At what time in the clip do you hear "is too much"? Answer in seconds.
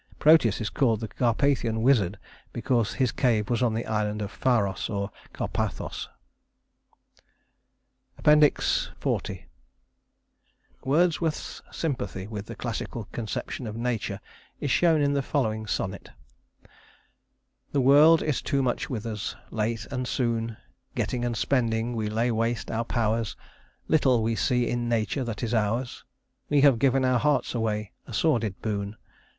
18.23-18.89